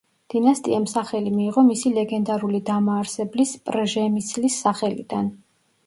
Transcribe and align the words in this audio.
დინასტიამ 0.33 0.87
სახელი 0.93 1.33
მიიღო 1.41 1.65
მისი 1.67 1.93
ლეგენდარული 1.99 2.63
დამაარსებლის 2.73 3.55
პრჟემისლის 3.71 4.63
სახელიდან. 4.67 5.35